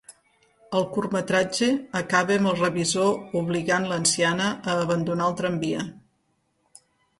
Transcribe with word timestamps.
El 0.77 0.85
curtmetratge 0.93 1.67
acaba 1.99 2.37
amb 2.41 2.49
el 2.53 2.57
revisor 2.63 3.37
obligant 3.43 3.87
l'anciana 3.93 4.49
a 4.57 4.77
abandonar 4.87 5.31
el 5.33 5.39
tramvia. 5.45 5.87